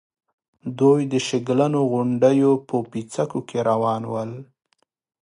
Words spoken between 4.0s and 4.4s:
ول.